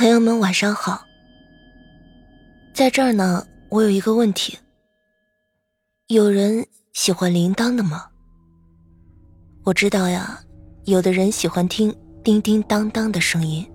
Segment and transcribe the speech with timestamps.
[0.00, 1.04] 朋友们晚上好，
[2.72, 4.56] 在这儿呢，我有一个问题：
[6.06, 8.06] 有人喜欢铃铛的吗？
[9.62, 10.40] 我知道呀，
[10.86, 13.70] 有的人喜欢听叮叮当当的声音。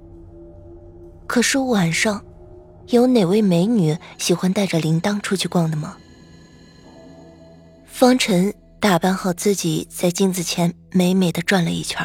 [1.28, 2.26] 可是晚上，
[2.88, 5.96] 有哪位美女喜欢带着铃铛出去逛的吗？
[7.86, 12.04] 方晨打扮好自己，在镜子前美美的转了一圈，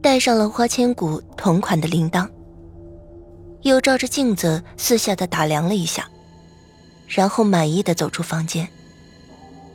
[0.00, 2.30] 戴上了花千骨同款的铃铛，
[3.62, 6.08] 又照着镜子四下的打量了一下，
[7.08, 8.68] 然后满意的走出房间，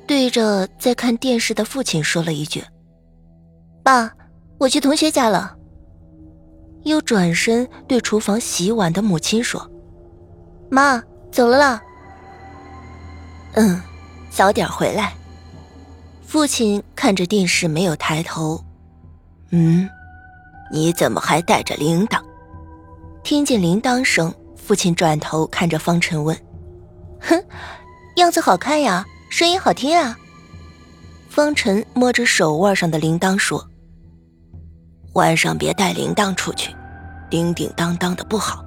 [0.07, 2.63] 对着在看电视的父亲说了一句
[3.83, 4.11] ：“爸，
[4.57, 5.55] 我去同学家了。”
[6.83, 9.69] 又转身对厨房洗碗的母亲说
[10.69, 11.81] ：“妈，走了啦。”
[13.53, 13.81] 嗯，
[14.29, 15.13] 早点回来。
[16.25, 18.61] 父亲看着电视没有抬头。
[19.51, 19.87] 嗯，
[20.71, 22.19] 你怎么还带着铃铛？
[23.25, 26.37] 听见铃铛声，父亲转头看着方晨问
[27.19, 27.43] ：“哼，
[28.17, 30.15] 样子好看呀，声音好听啊。”
[31.27, 33.67] 方晨摸着手腕上的铃铛说。
[35.13, 36.75] 晚上别带铃铛出去，
[37.27, 38.63] 叮叮当当的不好。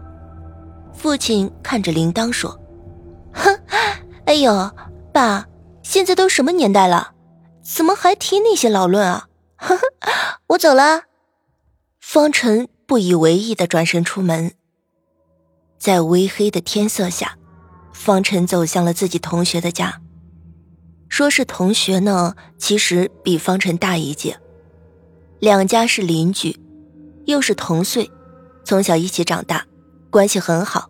[0.93, 2.50] 父亲看着铃铛说
[3.33, 3.56] ：“哼，
[4.25, 4.69] 哎呦，
[5.12, 5.47] 爸，
[5.84, 7.12] 现在都什么年代了，
[7.62, 9.83] 怎么还提那些老论啊？”呵呵，
[10.48, 11.05] 我走了。
[12.00, 14.53] 方晨不以为意的转身出门。
[15.78, 17.36] 在微黑的天色下，
[17.92, 20.00] 方晨走向了自己同学的家。
[21.11, 24.41] 说是同学呢，其实比方晨大一届。
[25.39, 26.59] 两家是邻居，
[27.27, 28.11] 又是同岁，
[28.64, 29.66] 从小一起长大，
[30.09, 30.89] 关系很好。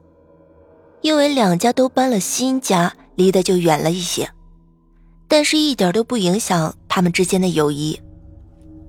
[1.00, 4.30] 因为两家都搬了新家，离得就远了一些，
[5.26, 8.00] 但是一点都不影响他们之间的友谊。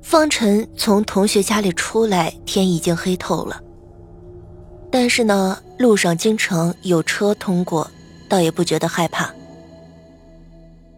[0.01, 3.61] 方晨从同学家里出来，天已经黑透了。
[4.91, 7.89] 但是呢，路上经常有车通过，
[8.27, 9.31] 倒也不觉得害怕。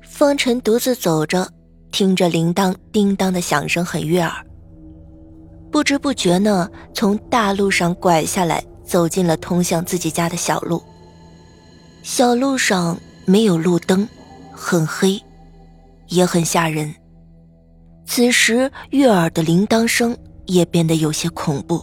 [0.02, 1.50] 方晨独自走着，
[1.92, 4.32] 听着铃铛叮当的响声，很悦耳。
[5.72, 10.82] 不知不觉呢，从大路上拐下来，走进了通向自己家的小路。
[12.04, 14.08] 小路上没有路灯，
[14.54, 15.22] 很黑，
[16.08, 16.94] 也很吓人。
[18.14, 21.82] 此时悦耳的铃铛声也变得有些恐怖，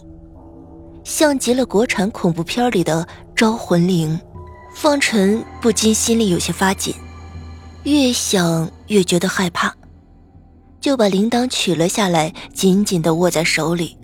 [1.03, 4.15] 像极了国产恐怖片里的招魂铃。
[4.75, 6.93] 方晨不禁心里有些发紧，
[7.81, 9.75] 越想越觉得害怕。
[10.79, 13.97] 就把铃铛取了下来，紧紧地握在手里。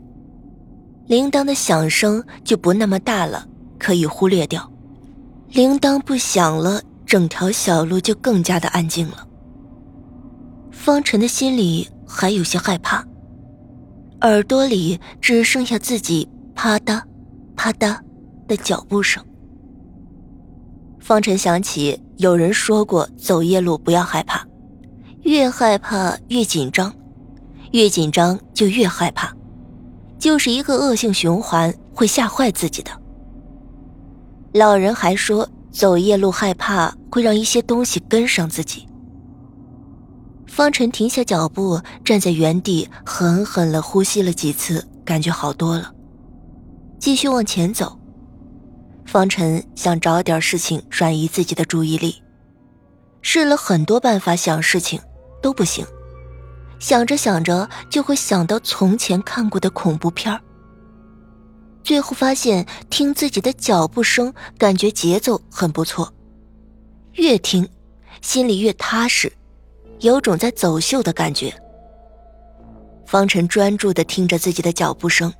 [1.05, 3.45] 铃铛的响声就不那么大了，
[3.77, 4.67] 可以忽略掉。
[5.49, 9.27] 铃铛不响了，整条小路就更加的安静了。
[10.71, 13.05] 方晨的心里还有些害怕，
[14.21, 17.01] 耳朵里只剩下自己啪嗒、
[17.55, 17.97] 啪嗒
[18.47, 19.23] 的脚步声。
[20.99, 24.45] 方晨想起有人说过，走夜路不要害怕。
[25.23, 26.93] 越害怕越紧张，
[27.71, 29.33] 越紧张就越害怕，
[30.19, 32.91] 就是一个恶性循环，会吓坏自己的。
[34.53, 38.87] 老人还说，走夜路害怕会让一些东西跟上自己。
[40.47, 45.93] 方晨停下脚步，站在原地，狠狠的呼吸了几次，感觉好多了，
[46.99, 47.99] 继续往前走。
[49.05, 52.21] 方晨想找点事情转移自己的注意力，
[53.21, 54.99] 试了很多办法想事情。
[55.41, 55.85] 都不行，
[56.79, 60.41] 想着想着就会想到从前看过的恐怖片
[61.83, 66.11] 最后发现听自己的脚步声，感觉节奏很不错，
[67.13, 67.69] 越听
[68.23, 69.31] 心里越踏实，
[69.99, 71.53] 有种在走秀的感觉。
[73.05, 75.33] 方晨专注的听着自己的脚步声，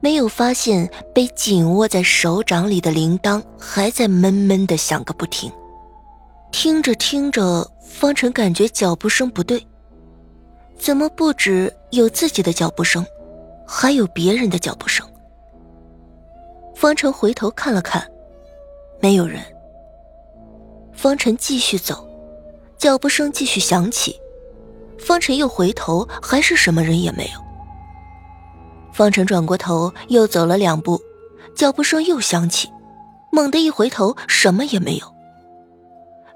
[0.00, 5.50] 没有发现被紧握在手掌里的铃铛还在闷闷的响个不停。
[6.50, 7.70] 听着听着。
[7.88, 9.64] 方晨感觉脚步声不对，
[10.76, 13.06] 怎么不止有自己的脚步声，
[13.66, 15.06] 还有别人的脚步声？
[16.74, 18.06] 方晨回头看了看，
[19.00, 19.40] 没有人。
[20.92, 22.05] 方晨继续走，
[22.78, 24.20] 脚步声继续响起。
[24.98, 27.40] 方晨又回头，还是什么人也没有。
[28.92, 31.00] 方晨转过头，又走了两步，
[31.54, 32.68] 脚步声又响起，
[33.30, 35.14] 猛地一回头，什么也没有。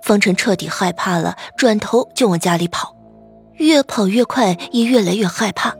[0.02, 2.94] 方晨彻底害怕了，转头就往家里跑，
[3.54, 5.74] 越跑越快，也越来越害怕，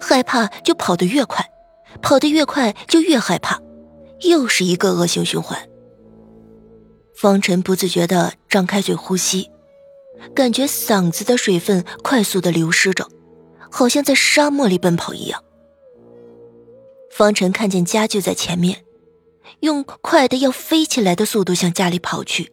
[0.00, 1.50] 害怕就跑得越快，
[2.00, 3.60] 跑得越快就越害怕，
[4.22, 5.58] 又是一个恶性循环。
[7.14, 9.50] 方晨不自觉地张开嘴呼吸，
[10.34, 13.08] 感觉嗓子的水分快速的流失着，
[13.70, 15.42] 好像在沙漠里奔跑一样。
[17.10, 18.84] 方晨看见家就在前面，
[19.60, 22.52] 用快的要飞起来的速度向家里跑去，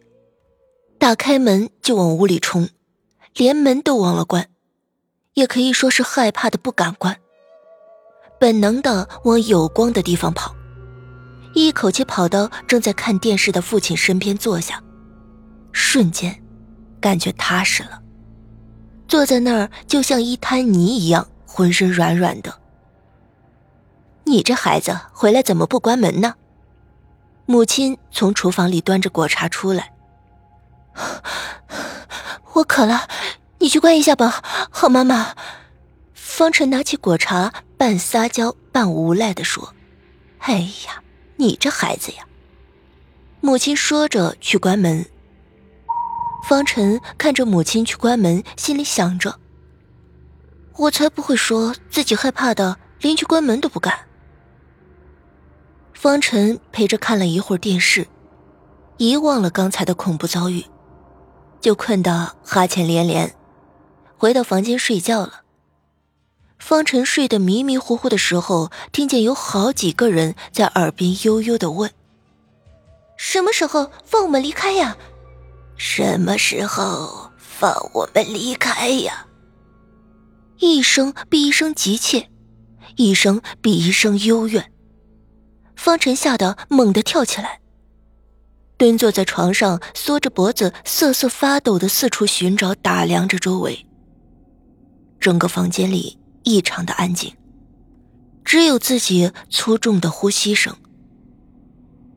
[0.98, 2.68] 打开门就往屋里冲，
[3.34, 4.48] 连门都忘了关，
[5.34, 7.16] 也可以说是害怕的不敢关，
[8.38, 10.54] 本能的往有光的地方跑，
[11.54, 14.82] 一口气跑到正在看电视的父亲身边坐下，
[15.72, 16.41] 瞬间，
[17.02, 18.00] 感觉踏实了。
[19.06, 22.58] 坐在那儿就像一滩泥一样，浑身软软的。
[24.24, 26.36] 你这孩子回来怎么不关门呢？
[27.44, 29.92] 母亲从厨房里端着果茶出来。
[32.54, 33.08] 我渴了，
[33.58, 35.34] 你去关一下吧，好妈妈。
[36.14, 39.74] 方晨拿起果茶，半撒娇半无赖的说
[40.40, 41.02] ：“哎呀，
[41.36, 42.24] 你这孩子呀。”
[43.42, 45.04] 母亲说着去关门。
[46.42, 49.38] 方晨看着母亲去关门，心里想着
[50.76, 54.06] ：“我才不会说自己害怕的，连去关门都不敢。”
[55.94, 58.08] 方晨陪着看了一会儿电视，
[58.96, 60.64] 遗忘了刚才的恐怖遭遇，
[61.60, 63.34] 就困得哈欠连连，
[64.18, 65.42] 回到房间睡觉了。
[66.58, 71.90] 方晨睡得迷迷糊糊的时候，听见有好几个人在耳边悠悠的问
[73.16, 74.96] ：“什么时候放我们离开呀？”
[75.76, 79.26] 什么时候放我们离开呀？
[80.58, 82.30] 一声比一声急切，
[82.96, 84.72] 一声比一声幽怨。
[85.74, 87.60] 方晨吓得猛地跳起来，
[88.76, 93.86] 蹲坐在床上，缩着脖子，瑟瑟发抖的四处寻找，打量着周围。
[95.18, 97.34] 整个房间里异常的安静，
[98.44, 100.76] 只有自己粗重的呼吸声。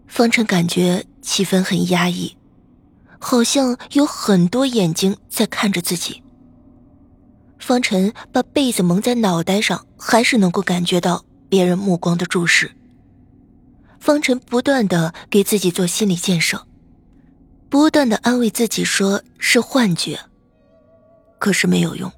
[0.08, 2.38] 方晨感觉气氛很压抑。
[3.28, 6.22] 好像有很多眼睛在看着自己。
[7.58, 12.70] 方晨把被子蒙在脑袋上，还是能够感觉到别人目光的注视。
[14.00, 16.68] 方晨不断的给自己做心理建设，
[17.68, 20.20] 不断的安慰自己说是幻觉，
[21.40, 22.12] 可是没有用。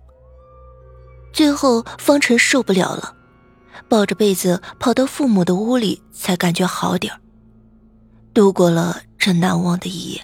[1.31, 3.15] 最后，方晨受不了了，
[3.87, 7.21] 抱着被子跑到父母的屋里，才感觉好点儿，
[8.33, 10.21] 度过了这难忘的一夜。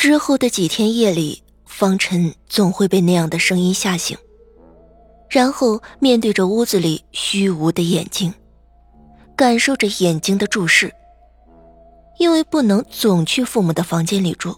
[0.00, 4.16] 之后的几天夜里，方晨总会被那样的声音吓醒，
[5.28, 8.32] 然后面对着屋子里虚无的眼睛，
[9.36, 10.90] 感受着眼睛的注视。
[12.18, 14.56] 因为不能总去父母的房间里住，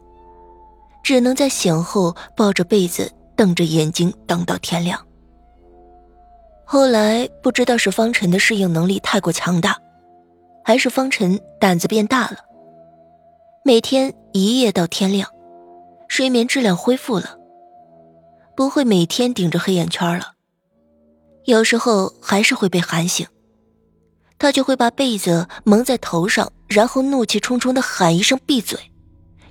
[1.02, 5.04] 只能在醒后抱着被子瞪着眼睛等到天亮。
[6.64, 9.76] 后来不知道是方晨的适应能力太过强大，
[10.64, 12.36] 还是方晨胆子变大了。
[13.64, 15.28] 每天一夜到天亮，
[16.08, 17.36] 睡眠质量恢复了，
[18.56, 20.32] 不会每天顶着黑眼圈了。
[21.44, 23.26] 有时候还是会被喊醒，
[24.38, 28.78] 他就会把被子蒙在头上，然后怒气冲冲的喊一声“闭嘴”，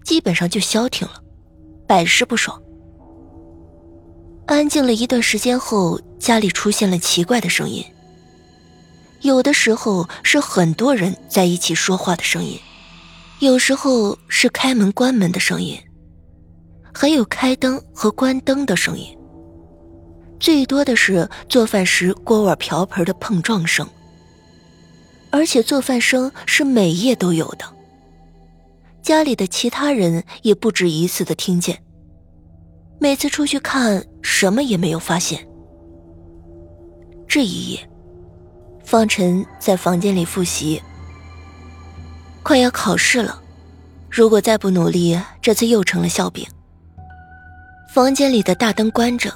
[0.03, 1.21] 基本上就消停了，
[1.87, 2.59] 百试不爽。
[4.47, 7.85] 安静了一段时间后，家里出现了奇怪的声音，
[9.21, 12.59] 有的时候是很多人在一起说话的声音。
[13.41, 15.75] 有时候是开门关门的声音，
[16.93, 19.17] 还有开灯和关灯的声音。
[20.39, 23.89] 最多的是做饭时锅碗瓢盆的碰撞声，
[25.31, 27.65] 而且做饭声是每夜都有的。
[29.01, 31.83] 家里的其他人也不止一次的听见。
[32.99, 35.43] 每次出去看，什么也没有发现。
[37.27, 37.89] 这一夜，
[38.83, 40.79] 方晨在房间里复习。
[42.43, 43.41] 快要考试了，
[44.09, 46.45] 如果再不努力，这次又成了笑柄。
[47.93, 49.31] 房间里的大灯关着，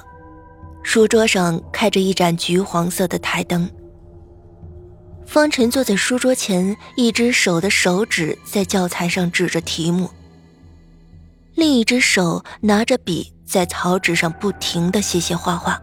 [0.82, 3.68] 书桌上开着一盏橘黄色的台灯。
[5.26, 10.10] 方晨坐在书桌前，一只手的手指在教材上指着题目，
[11.54, 15.80] 另一只手拿着笔在草纸上不停的写写画画。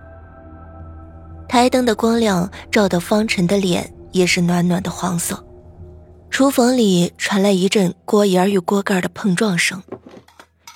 [1.48, 5.46] 台灯的光亮照到方晨的脸，也是暖暖的黄色。
[6.34, 9.84] 厨房里传来一阵锅沿儿与锅盖的碰撞声，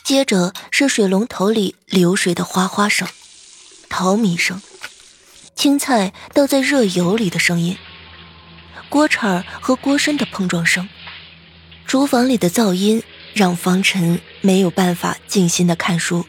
[0.03, 3.07] 接着是水龙头里流水的哗哗声、
[3.89, 4.61] 淘米声、
[5.55, 7.75] 青菜倒在热油里的声音、
[8.87, 10.87] 锅铲和锅身的碰撞声。
[11.87, 13.01] 厨房里的噪音
[13.33, 16.23] 让方晨没有办法静心的看书。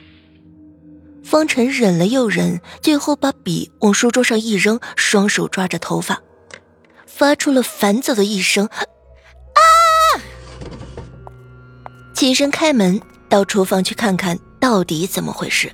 [1.22, 6.22] 方晨忍了又忍，最后把笔往书桌上一扔，双手抓着头发，
[7.04, 8.70] 发出了烦躁的一声。
[12.18, 15.70] 起身开门，到厨房去看看到底怎么回事。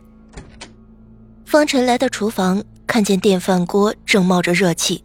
[1.46, 5.02] 方晨来到厨房，看见电饭锅正冒着热气，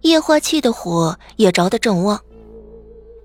[0.00, 2.18] 液化气的火也着得正旺，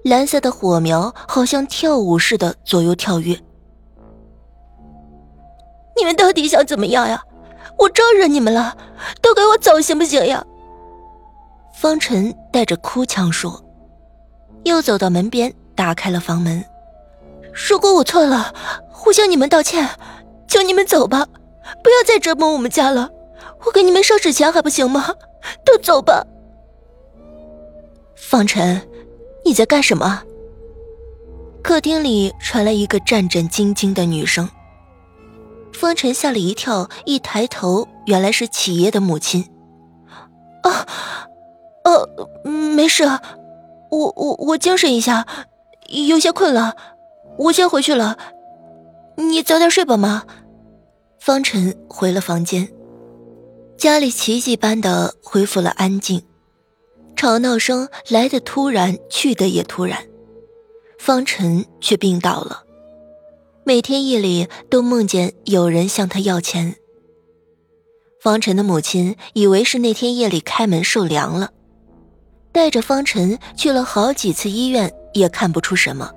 [0.04, 3.40] 蓝色的火苗好像跳舞似的左右跳跃。
[5.96, 7.24] 你们到底想怎么样呀？
[7.80, 8.78] 我招惹你们了，
[9.22, 10.46] 都给我走，行不行呀？
[11.74, 13.64] 方晨带着哭腔说，
[14.66, 16.62] 又走到门边，打开了房门。
[17.58, 18.54] 如果我错了，
[19.06, 19.90] 我向你们道歉，
[20.48, 21.28] 求你们走吧，
[21.84, 23.10] 不要再折磨我们家了。
[23.66, 25.16] 我给你们烧纸钱还不行吗？
[25.66, 26.24] 都走吧。
[28.16, 28.88] 方晨，
[29.44, 30.22] 你在干什么？
[31.64, 34.48] 客厅里传来一个战战兢兢的女声。
[35.74, 39.50] 方晨吓了一跳，一抬头，原来是启业的母亲。
[40.64, 40.86] 啊，
[41.84, 43.04] 呃，没事，
[43.90, 45.26] 我我我精神一下，
[45.88, 46.76] 有些困了，
[47.38, 48.17] 我先回去了。
[49.15, 50.24] 你早点睡吧，妈。
[51.20, 52.70] 方晨回了房间，
[53.77, 56.24] 家里奇迹般的恢复了安静，
[57.15, 60.06] 吵闹声来的突然，去的也突然，
[60.98, 62.63] 方晨却病倒了。
[63.63, 66.75] 每天夜里都梦见有人向他要钱。
[68.22, 71.51] 方晨的母亲以为是那天夜里开门受凉了，
[72.51, 76.12] 带着方晨去了好几次医院，也看不出什么。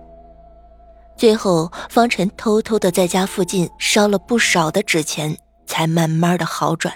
[1.21, 5.37] 最后，方晨偷偷的在家附近烧了不少的纸钱，
[5.67, 6.95] 才慢慢的好转。